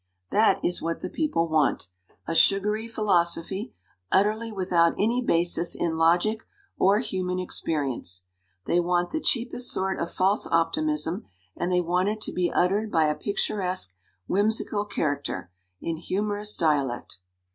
"That 0.31 0.59
is 0.65 0.81
what 0.81 1.01
the 1.01 1.11
people 1.11 1.47
want 1.47 1.89
a 2.27 2.33
sugary 2.33 2.87
philosophy, 2.87 3.75
utterly 4.11 4.51
without 4.51 4.95
any 4.97 5.21
basis 5.21 5.75
in 5.75 5.95
logic 5.95 6.41
or 6.75 6.97
human 6.97 7.37
experience. 7.37 8.23
They 8.65 8.79
want 8.79 9.11
the 9.11 9.21
cheapest 9.21 9.71
sort 9.71 9.99
of 9.99 10.11
false 10.11 10.47
optimism, 10.47 11.27
and 11.55 11.71
they 11.71 11.81
want 11.81 12.09
it 12.09 12.19
to 12.21 12.33
be 12.33 12.51
uttered 12.51 12.91
by 12.91 13.05
a 13.09 13.15
picturesque, 13.15 13.95
whimsical 14.27 14.85
character, 14.85 15.51
in 15.81 15.97
humorous 15.97 16.57
dialect. 16.57 17.19